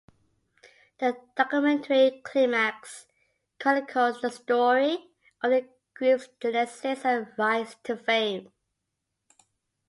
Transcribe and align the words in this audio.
The 0.97 1.15
documentary 1.35 2.23
"Klymaxx" 2.25 3.05
chronicled 3.59 4.19
the 4.23 4.31
story 4.31 5.11
of 5.43 5.51
the 5.51 5.69
group's 5.93 6.27
genesis 6.41 7.05
and 7.05 7.31
rise 7.37 7.75
to 7.83 7.97
fame. 7.97 8.51